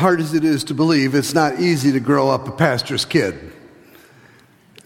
[0.00, 3.52] hard as it is to believe, it's not easy to grow up a pastor's kid.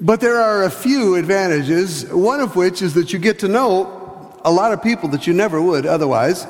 [0.01, 4.37] But there are a few advantages, one of which is that you get to know
[4.45, 6.49] a lot of people that you never would otherwise.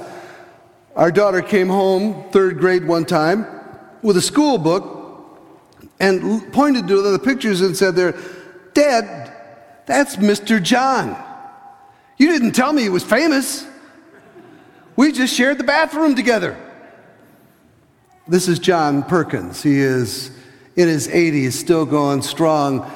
[0.96, 3.46] Our daughter came home, third grade one time,
[4.00, 5.38] with a school book
[6.00, 8.18] and pointed to the pictures and said there,
[8.72, 9.30] Dad,
[9.84, 10.60] that's Mr.
[10.62, 11.22] John.
[12.16, 13.66] You didn't tell me he was famous.
[14.96, 16.56] We just shared the bathroom together.
[18.26, 19.62] This is John Perkins.
[19.62, 20.30] He is
[20.76, 22.90] in his 80s, still going strong.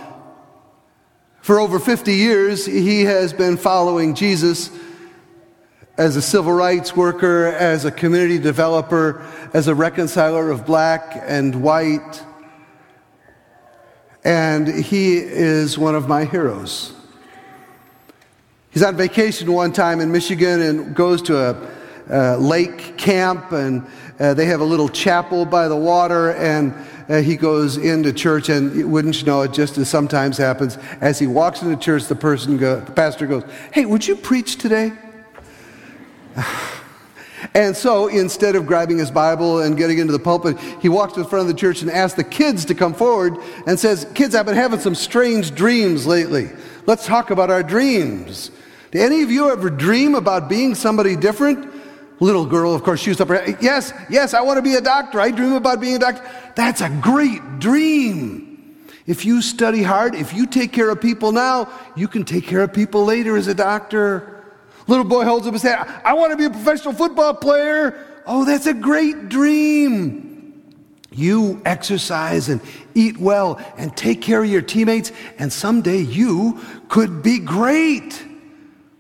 [1.43, 4.71] For over 50 years, he has been following Jesus
[5.99, 11.63] as a civil rights worker, as a community developer, as a reconciler of black and
[11.63, 12.25] white.
[14.25, 16.95] And he is one of my heroes.
[18.71, 21.71] He's on vacation one time in Michigan and goes to a,
[22.09, 23.87] a lake camp, and
[24.19, 26.75] uh, they have a little chapel by the water, and
[27.09, 31.19] uh, he goes into church, and wouldn't you know it, just as sometimes happens, as
[31.19, 34.93] he walks into church, the person, go, the pastor goes, "Hey, would you preach today?"
[37.55, 41.23] And so instead of grabbing his Bible and getting into the pulpit, he walks to
[41.23, 44.35] the front of the church and asks the kids to come forward and says, Kids,
[44.35, 46.51] I've been having some strange dreams lately.
[46.87, 48.51] Let's talk about our dreams.
[48.91, 51.78] Do any of you ever dream about being somebody different?
[52.21, 53.59] Little girl, of course, shoots up her head.
[53.61, 55.21] Yes, yes, I want to be a doctor.
[55.21, 56.29] I dream about being a doctor.
[56.57, 58.49] That's a great dream.
[59.07, 62.63] If you study hard, if you take care of people now, you can take care
[62.63, 64.45] of people later as a doctor.
[64.87, 65.89] Little boy holds up his hand.
[66.05, 68.23] I want to be a professional football player.
[68.27, 70.29] Oh, that's a great dream.
[71.11, 72.61] You exercise and
[72.95, 78.25] eat well and take care of your teammates, and someday you could be great.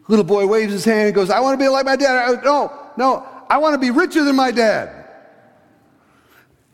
[0.08, 2.42] Little boy waves his hand and goes, I want to be like my dad.
[2.44, 5.06] no, no, I want to be richer than my dad.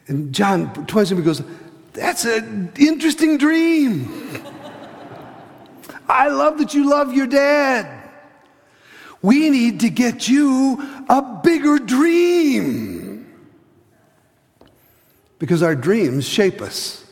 [0.06, 1.42] And John twice him goes,
[1.92, 4.41] That's an interesting dream.
[6.08, 8.11] I love that you love your dad.
[9.20, 13.30] We need to get you a bigger dream.
[15.39, 17.05] Because our dreams shape us.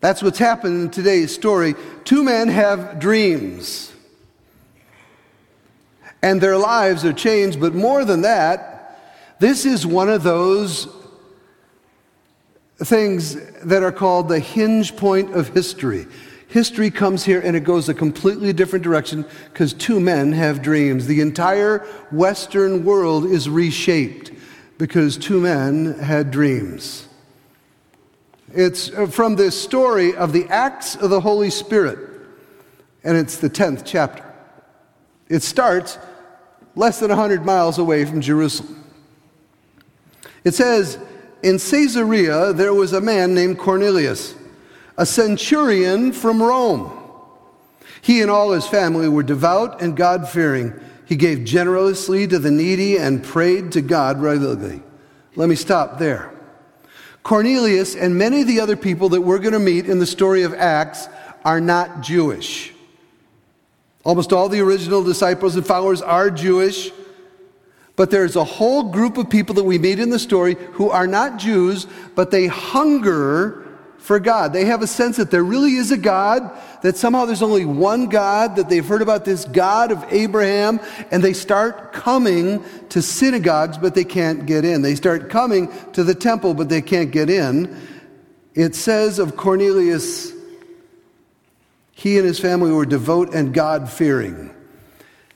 [0.00, 1.74] That's what's happened in today's story.
[2.04, 3.92] Two men have dreams.
[6.22, 8.98] And their lives are changed, but more than that,
[9.38, 10.88] this is one of those
[12.78, 16.06] things that are called the hinge point of history.
[16.48, 21.06] History comes here and it goes a completely different direction because two men have dreams.
[21.06, 21.78] The entire
[22.10, 24.32] Western world is reshaped
[24.78, 27.08] because two men had dreams.
[28.54, 31.98] It's uh, from this story of the Acts of the Holy Spirit,
[33.02, 34.25] and it's the 10th chapter.
[35.28, 35.98] It starts
[36.74, 38.84] less than 100 miles away from Jerusalem.
[40.44, 40.98] It says,
[41.42, 44.34] In Caesarea there was a man named Cornelius
[44.98, 46.90] a centurion from Rome.
[48.00, 50.72] He and all his family were devout and God fearing.
[51.04, 54.82] He gave generously to the needy and prayed to God regularly.
[55.34, 56.32] Let me stop there.
[57.22, 60.44] Cornelius and many of the other people that we're going to meet in the story
[60.44, 61.08] of Acts
[61.44, 62.72] are not Jewish.
[64.06, 66.92] Almost all the original disciples and followers are Jewish,
[67.96, 71.08] but there's a whole group of people that we meet in the story who are
[71.08, 73.66] not Jews, but they hunger
[73.98, 74.52] for God.
[74.52, 76.48] They have a sense that there really is a God,
[76.82, 80.78] that somehow there's only one God, that they've heard about this God of Abraham,
[81.10, 84.82] and they start coming to synagogues, but they can't get in.
[84.82, 87.76] They start coming to the temple, but they can't get in.
[88.54, 90.35] It says of Cornelius,
[91.98, 94.54] he and his family were devout and God fearing.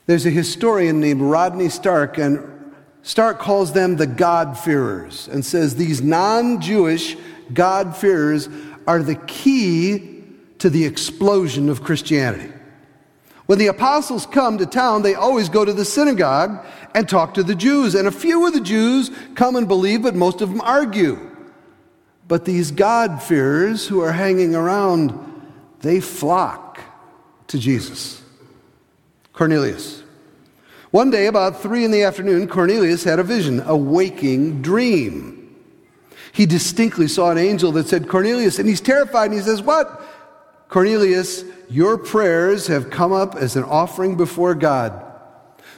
[0.05, 6.03] There's a historian named Rodney Stark, and Stark calls them the God-fearers and says these
[6.03, 7.17] non Jewish
[7.51, 8.47] God-fearers
[8.85, 10.23] are the key
[10.59, 12.53] to the explosion of Christianity.
[13.47, 17.43] When the apostles come to town, they always go to the synagogue and talk to
[17.43, 17.95] the Jews.
[17.95, 21.27] And a few of the Jews come and believe, but most of them argue.
[22.27, 25.30] But these God-fearers who are hanging around,
[25.81, 26.79] they flock
[27.47, 28.21] to Jesus.
[29.33, 30.03] Cornelius.
[30.91, 35.55] One day, about three in the afternoon, Cornelius had a vision, a waking dream.
[36.33, 40.01] He distinctly saw an angel that said, Cornelius, and he's terrified and he says, What?
[40.67, 45.03] Cornelius, your prayers have come up as an offering before God.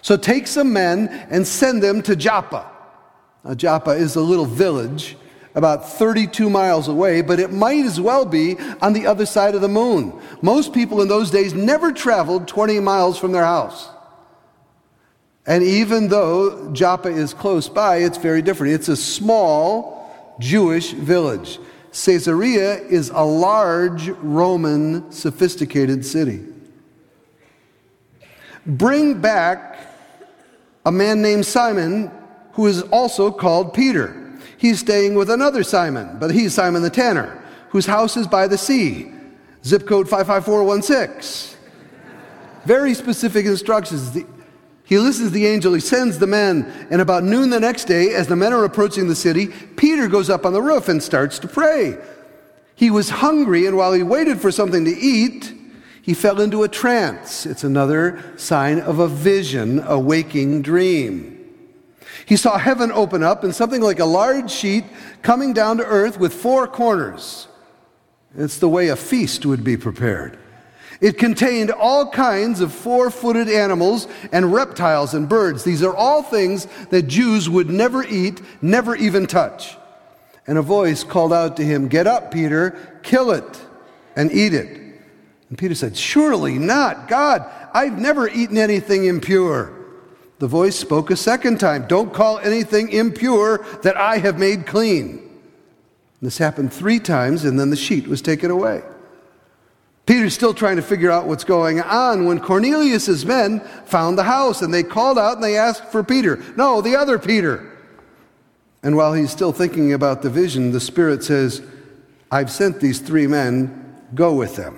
[0.01, 2.69] So take some men and send them to Joppa.
[3.43, 5.15] Now, Joppa is a little village
[5.55, 9.61] about 32 miles away, but it might as well be on the other side of
[9.61, 10.19] the moon.
[10.41, 13.89] Most people in those days never traveled 20 miles from their house.
[15.45, 18.73] And even though Joppa is close by, it's very different.
[18.73, 21.59] It's a small Jewish village.
[21.91, 26.41] Caesarea is a large Roman sophisticated city.
[28.65, 29.77] Bring back
[30.85, 32.09] a man named Simon
[32.53, 34.22] who is also called Peter.
[34.63, 38.57] He's staying with another Simon, but he's Simon the tanner, whose house is by the
[38.57, 39.11] sea.
[39.65, 41.59] Zip code 55416.
[42.63, 44.17] Very specific instructions.
[44.85, 48.13] He listens to the angel, he sends the men, and about noon the next day,
[48.13, 51.39] as the men are approaching the city, Peter goes up on the roof and starts
[51.39, 51.97] to pray.
[52.73, 55.53] He was hungry, and while he waited for something to eat,
[56.01, 57.45] he fell into a trance.
[57.45, 61.32] It's another sign of a vision, a waking dream.
[62.25, 64.85] He saw heaven open up and something like a large sheet
[65.21, 67.47] coming down to earth with four corners.
[68.35, 70.39] It's the way a feast would be prepared.
[71.01, 75.63] It contained all kinds of four footed animals and reptiles and birds.
[75.63, 79.75] These are all things that Jews would never eat, never even touch.
[80.47, 83.61] And a voice called out to him, Get up, Peter, kill it
[84.15, 84.79] and eat it.
[85.49, 89.73] And Peter said, Surely not, God, I've never eaten anything impure.
[90.43, 95.39] The voice spoke a second time, Don't call anything impure that I have made clean.
[96.21, 98.81] This happened three times, and then the sheet was taken away.
[100.05, 104.61] Peter's still trying to figure out what's going on when Cornelius's men found the house
[104.61, 106.43] and they called out and they asked for Peter.
[106.57, 107.77] No, the other Peter.
[108.83, 111.61] And while he's still thinking about the vision, the Spirit says,
[112.29, 114.77] I've sent these three men, go with them.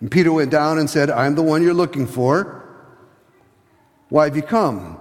[0.00, 2.65] And Peter went down and said, I'm the one you're looking for.
[4.08, 4.98] Why have you come?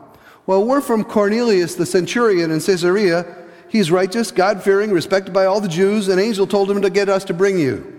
[0.48, 3.25] Well, we're from Cornelius the centurion in Caesarea.
[3.69, 6.07] He's righteous, God fearing, respected by all the Jews.
[6.07, 7.92] An angel told him to get us to bring you.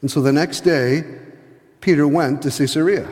[0.00, 1.04] And so the next day,
[1.80, 3.08] Peter went to Caesarea.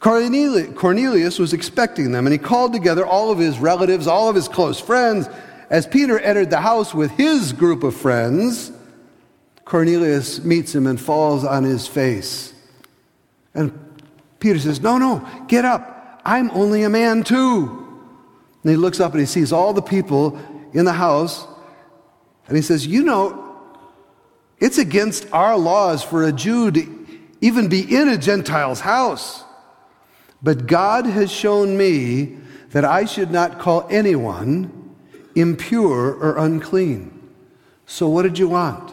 [0.00, 4.48] Cornelius was expecting them, and he called together all of his relatives, all of his
[4.48, 5.28] close friends.
[5.68, 8.72] As Peter entered the house with his group of friends,
[9.64, 12.52] Cornelius meets him and falls on his face.
[13.54, 13.85] And
[14.38, 16.20] Peter says, No, no, get up.
[16.24, 17.82] I'm only a man too.
[18.62, 20.38] And he looks up and he sees all the people
[20.72, 21.46] in the house,
[22.48, 23.56] and he says, You know,
[24.58, 29.44] it's against our laws for a Jew to even be in a Gentile's house.
[30.42, 32.38] But God has shown me
[32.70, 34.94] that I should not call anyone
[35.34, 37.12] impure or unclean.
[37.86, 38.92] So, what did you want?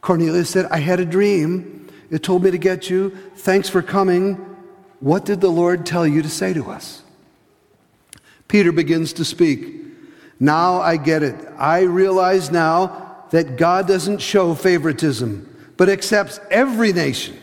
[0.00, 1.85] Cornelius said, I had a dream.
[2.10, 3.10] It told me to get you.
[3.36, 4.34] Thanks for coming.
[5.00, 7.02] What did the Lord tell you to say to us?
[8.48, 9.82] Peter begins to speak.
[10.38, 11.34] Now I get it.
[11.58, 17.36] I realize now that God doesn't show favoritism, but accepts every nation,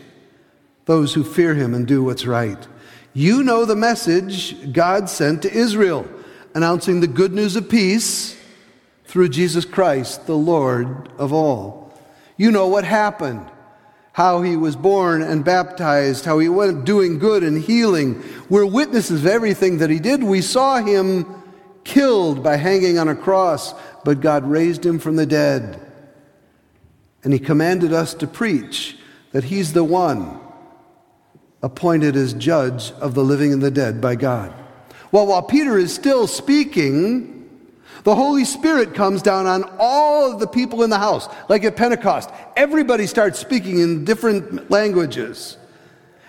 [0.86, 2.66] those who fear him and do what's right.
[3.12, 6.08] You know the message God sent to Israel,
[6.54, 8.36] announcing the good news of peace
[9.04, 11.92] through Jesus Christ, the Lord of all.
[12.36, 13.46] You know what happened,
[14.14, 18.22] how he was born and baptized, how he went doing good and healing.
[18.48, 20.22] We're witnesses of everything that he did.
[20.22, 21.42] We saw him
[21.82, 23.74] killed by hanging on a cross,
[24.04, 25.80] but God raised him from the dead.
[27.24, 28.96] And he commanded us to preach
[29.32, 30.38] that he's the one
[31.60, 34.54] appointed as judge of the living and the dead by God.
[35.10, 37.33] Well, while Peter is still speaking,
[38.04, 41.74] the Holy Spirit comes down on all of the people in the house, like at
[41.74, 42.30] Pentecost.
[42.54, 45.56] Everybody starts speaking in different languages.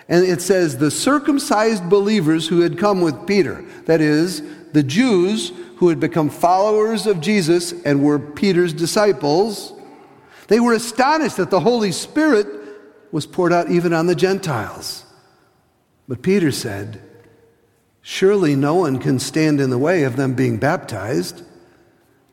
[0.08, 4.42] And it says the circumcised believers who had come with Peter, that is,
[4.72, 9.74] the Jews who had become followers of Jesus and were Peter's disciples,
[10.48, 12.46] they were astonished that the Holy Spirit
[13.12, 15.04] was poured out even on the Gentiles.
[16.08, 17.02] But Peter said,
[18.00, 21.42] Surely no one can stand in the way of them being baptized.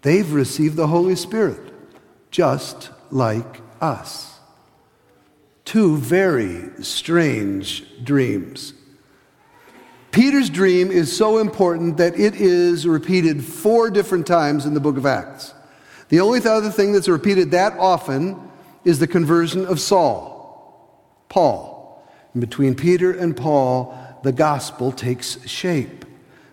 [0.03, 1.73] They've received the Holy Spirit,
[2.29, 4.39] just like us.
[5.65, 8.73] Two very strange dreams.
[10.11, 14.97] Peter's dream is so important that it is repeated four different times in the book
[14.97, 15.53] of Acts.
[16.09, 18.39] The only other thing that's repeated that often
[18.83, 22.05] is the conversion of Saul, Paul.
[22.33, 26.05] And between Peter and Paul, the gospel takes shape.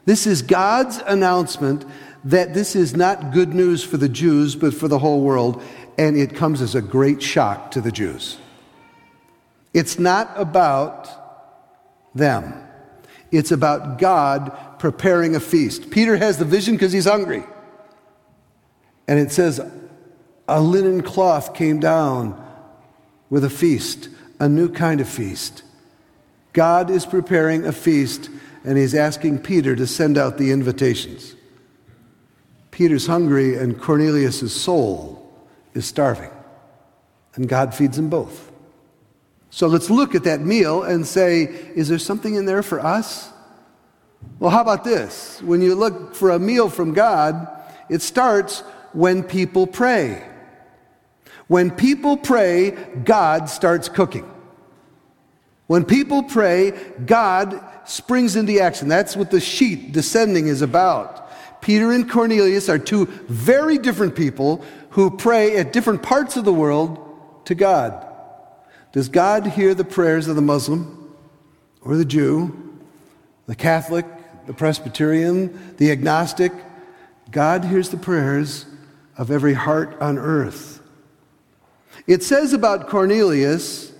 [0.07, 1.85] This is God's announcement
[2.25, 5.63] that this is not good news for the Jews, but for the whole world,
[5.99, 8.39] and it comes as a great shock to the Jews.
[9.73, 11.09] It's not about
[12.15, 12.55] them.
[13.31, 15.91] It's about God preparing a feast.
[15.91, 17.45] Peter has the vision because he's hungry.
[19.07, 19.61] And it says,
[20.49, 22.45] a linen cloth came down
[23.29, 24.09] with a feast,
[24.41, 25.63] a new kind of feast.
[26.53, 28.29] God is preparing a feast,
[28.65, 31.37] and he's asking Peter to send out the invitations.
[32.81, 35.31] Peter's hungry, and Cornelius' soul
[35.75, 36.31] is starving.
[37.35, 38.51] And God feeds them both.
[39.51, 41.43] So let's look at that meal and say,
[41.75, 43.29] is there something in there for us?
[44.39, 45.43] Well, how about this?
[45.43, 47.49] When you look for a meal from God,
[47.91, 48.61] it starts
[48.95, 50.27] when people pray.
[51.49, 52.71] When people pray,
[53.05, 54.25] God starts cooking.
[55.67, 56.71] When people pray,
[57.05, 58.89] God springs into action.
[58.89, 61.30] That's what the sheet descending is about.
[61.61, 66.53] Peter and Cornelius are two very different people who pray at different parts of the
[66.53, 66.99] world
[67.45, 68.07] to God.
[68.93, 71.15] Does God hear the prayers of the Muslim
[71.83, 72.79] or the Jew,
[73.47, 74.07] the Catholic,
[74.47, 76.53] the Presbyterian, the agnostic?
[77.31, 78.67] God hears the prayers
[79.17, 80.83] of every heart on earth.
[82.07, 83.93] It says about Cornelius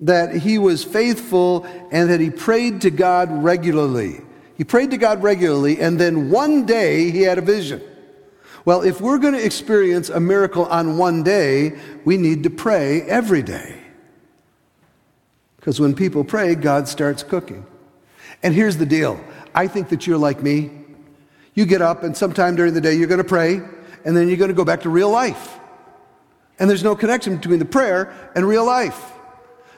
[0.00, 4.20] that he was faithful and that he prayed to God regularly.
[4.60, 7.80] He prayed to God regularly, and then one day he had a vision.
[8.66, 13.00] Well, if we're going to experience a miracle on one day, we need to pray
[13.00, 13.82] every day.
[15.56, 17.64] Because when people pray, God starts cooking.
[18.42, 19.18] And here's the deal
[19.54, 20.70] I think that you're like me.
[21.54, 23.62] You get up, and sometime during the day, you're going to pray,
[24.04, 25.58] and then you're going to go back to real life.
[26.58, 29.10] And there's no connection between the prayer and real life.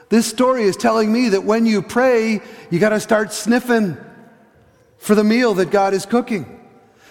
[0.09, 3.95] This story is telling me that when you pray, you got to start sniffing
[5.03, 6.61] for the meal that God is cooking.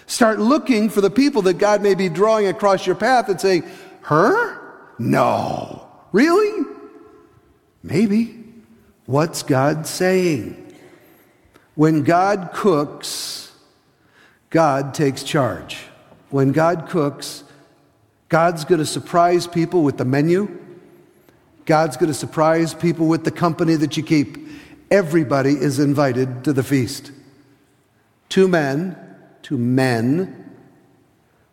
[0.07, 3.69] Start looking for the people that God may be drawing across your path and saying,
[4.01, 4.59] Her?
[4.97, 5.87] No.
[6.11, 6.65] Really?
[7.83, 8.43] Maybe.
[9.05, 10.73] What's God saying?
[11.75, 13.51] When God cooks,
[14.49, 15.83] God takes charge.
[16.31, 17.43] When God cooks,
[18.27, 20.59] God's going to surprise people with the menu.
[21.67, 24.47] God's going to surprise people with the company that you keep.
[24.89, 27.11] Everybody is invited to the feast.
[28.33, 28.97] Two men,
[29.43, 30.55] two men,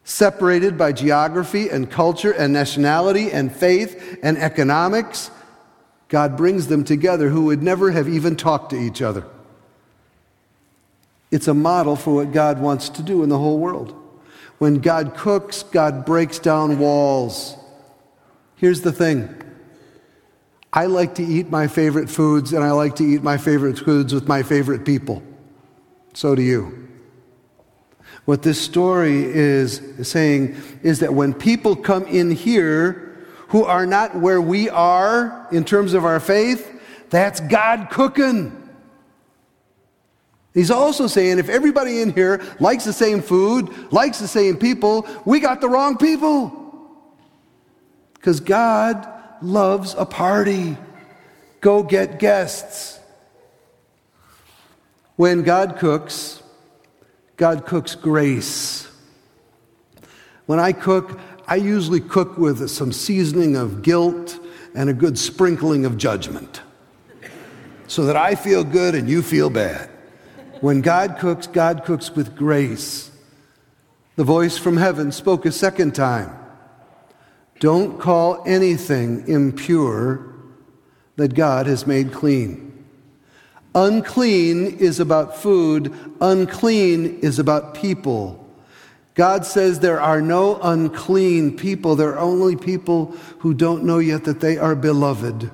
[0.02, 5.30] separated by geography and culture and nationality and faith and economics
[6.08, 9.26] God brings them together who would never have even talked to each other.
[11.30, 13.94] It's a model for what God wants to do in the whole world.
[14.56, 17.58] When God cooks, God breaks down walls.
[18.56, 19.28] Here's the thing
[20.72, 24.14] I like to eat my favorite foods, and I like to eat my favorite foods
[24.14, 25.22] with my favorite people.
[26.12, 26.88] So do you.
[28.24, 33.10] What this story is saying is that when people come in here,
[33.50, 36.72] who are not where we are in terms of our faith,
[37.10, 38.56] that's God cooking.
[40.54, 45.06] He's also saying if everybody in here likes the same food, likes the same people,
[45.24, 46.56] we got the wrong people.
[48.14, 49.08] Because God
[49.42, 50.76] loves a party.
[51.60, 52.99] Go get guests.
[55.20, 56.42] When God cooks,
[57.36, 58.88] God cooks grace.
[60.46, 64.38] When I cook, I usually cook with some seasoning of guilt
[64.74, 66.62] and a good sprinkling of judgment
[67.86, 69.90] so that I feel good and you feel bad.
[70.62, 73.10] When God cooks, God cooks with grace.
[74.16, 76.34] The voice from heaven spoke a second time
[77.58, 80.34] Don't call anything impure
[81.16, 82.69] that God has made clean.
[83.74, 88.36] Unclean is about food, unclean is about people.
[89.14, 91.94] God says there are no unclean people.
[91.94, 95.50] There are only people who don't know yet that they are beloved.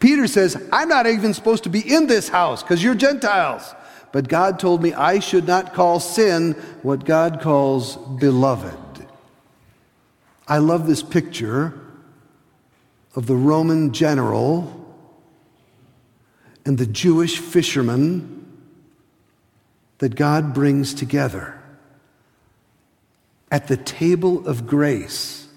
[0.00, 3.74] Peter says, I'm not even supposed to be in this house because you're Gentiles.
[4.12, 8.76] But God told me I should not call sin what God calls beloved.
[10.48, 11.78] I love this picture
[13.14, 14.79] of the Roman general
[16.64, 18.36] and the Jewish fisherman
[19.98, 21.60] that God brings together
[23.50, 25.48] at the table of grace.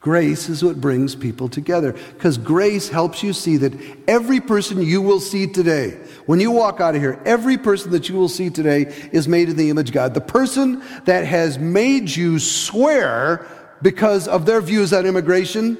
[0.00, 3.72] Grace is what brings people together because grace helps you see that
[4.08, 5.90] every person you will see today,
[6.26, 9.48] when you walk out of here, every person that you will see today is made
[9.48, 10.14] in the image of God.
[10.14, 13.46] The person that has made you swear
[13.80, 15.78] because of their views on immigration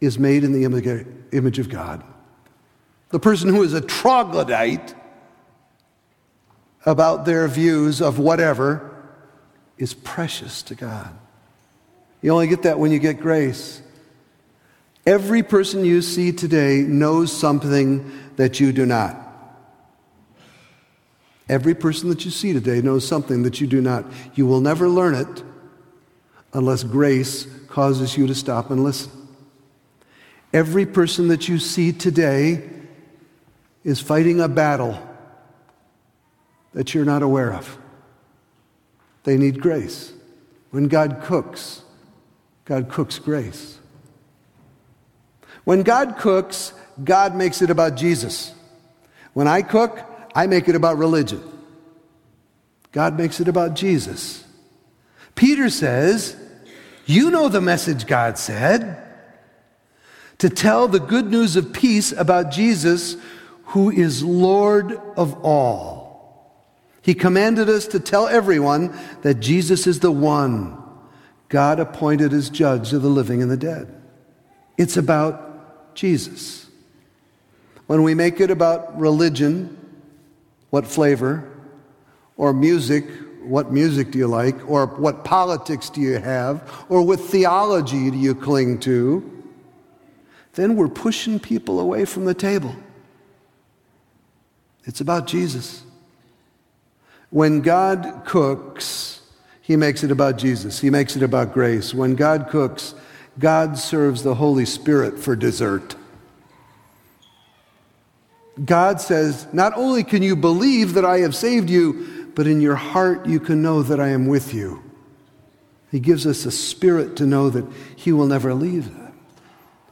[0.00, 0.64] is made in the
[1.32, 2.04] image of God.
[3.14, 4.92] The person who is a troglodyte
[6.84, 8.92] about their views of whatever
[9.78, 11.16] is precious to God.
[12.22, 13.80] You only get that when you get grace.
[15.06, 19.16] Every person you see today knows something that you do not.
[21.48, 24.06] Every person that you see today knows something that you do not.
[24.34, 25.44] You will never learn it
[26.52, 29.12] unless grace causes you to stop and listen.
[30.52, 32.70] Every person that you see today
[33.84, 34.98] is fighting a battle
[36.72, 37.78] that you're not aware of.
[39.24, 40.12] They need grace.
[40.70, 41.82] When God cooks,
[42.64, 43.78] God cooks grace.
[45.64, 46.72] When God cooks,
[47.02, 48.52] God makes it about Jesus.
[49.32, 50.00] When I cook,
[50.34, 51.42] I make it about religion.
[52.92, 54.44] God makes it about Jesus.
[55.34, 56.36] Peter says,
[57.06, 59.00] You know the message God said
[60.38, 63.16] to tell the good news of peace about Jesus,
[63.66, 66.04] who is Lord of all.
[67.02, 70.82] He commanded us to tell everyone that Jesus is the one
[71.48, 73.94] God appointed as judge of the living and the dead.
[74.78, 76.66] It's about Jesus.
[77.86, 79.76] When we make it about religion,
[80.70, 81.50] what flavor,
[82.36, 83.04] or music,
[83.42, 88.16] what music do you like, or what politics do you have, or what theology do
[88.16, 89.30] you cling to,
[90.54, 92.74] then we're pushing people away from the table.
[94.84, 95.82] It's about Jesus.
[97.30, 99.20] When God cooks,
[99.60, 100.78] he makes it about Jesus.
[100.80, 101.94] He makes it about grace.
[101.94, 102.94] When God cooks,
[103.38, 105.96] God serves the Holy Spirit for dessert.
[108.62, 112.76] God says, Not only can you believe that I have saved you, but in your
[112.76, 114.82] heart you can know that I am with you.
[115.90, 117.64] He gives us a spirit to know that
[117.96, 119.12] He will never leave us.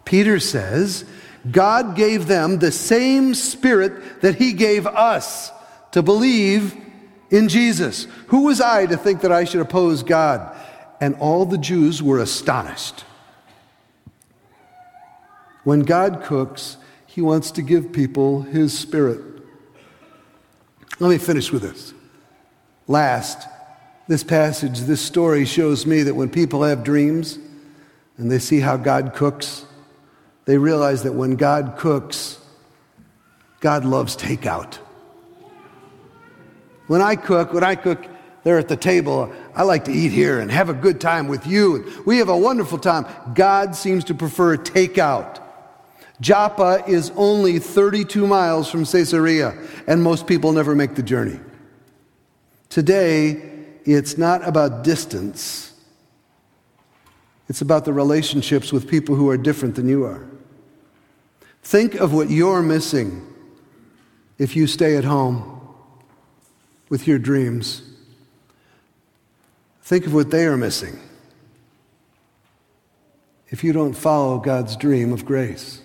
[0.04, 1.04] Peter says,
[1.50, 5.50] God gave them the same spirit that he gave us
[5.90, 6.76] to believe
[7.30, 8.06] in Jesus.
[8.28, 10.56] Who was I to think that I should oppose God?
[11.00, 13.04] And all the Jews were astonished.
[15.64, 19.20] When God cooks, he wants to give people his spirit.
[21.00, 21.92] Let me finish with this.
[22.87, 23.49] Last,
[24.08, 27.38] this passage, this story shows me that when people have dreams
[28.16, 29.64] and they see how God cooks,
[30.44, 32.38] they realize that when God cooks,
[33.61, 34.75] God loves takeout.
[36.88, 38.04] When I cook, when I cook
[38.42, 41.46] there at the table, I like to eat here and have a good time with
[41.46, 42.02] you.
[42.04, 43.06] We have a wonderful time.
[43.34, 45.40] God seems to prefer takeout.
[46.21, 51.38] Joppa is only 32 miles from Caesarea, and most people never make the journey.
[52.69, 53.43] Today,
[53.84, 55.72] it's not about distance,
[57.52, 60.26] it's about the relationships with people who are different than you are.
[61.62, 63.26] Think of what you're missing
[64.38, 65.60] if you stay at home
[66.88, 67.82] with your dreams.
[69.82, 70.99] Think of what they are missing
[73.50, 75.82] if you don't follow God's dream of grace.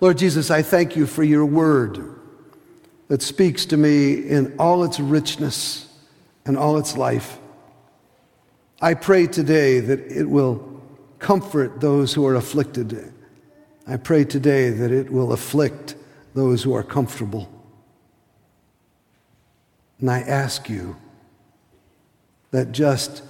[0.00, 2.02] Lord Jesus, I thank you for your word
[3.08, 5.86] that speaks to me in all its richness
[6.46, 7.40] and all its life.
[8.84, 10.82] I pray today that it will
[11.18, 13.14] comfort those who are afflicted
[13.86, 15.94] I pray today that it will afflict
[16.34, 17.50] those who are comfortable.
[20.00, 20.96] And I ask you
[22.50, 23.22] that just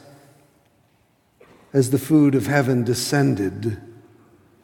[1.72, 3.80] as the food of heaven descended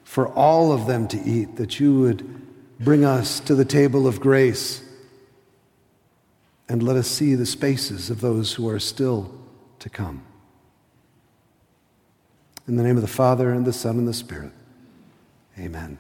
[0.04, 4.20] for all of them to eat, that you would bring us to the table of
[4.20, 4.82] grace
[6.68, 9.32] and let us see the spaces of those who are still
[9.80, 10.24] to come.
[12.68, 14.52] In the name of the Father, and the Son, and the Spirit.
[15.58, 15.98] Amen.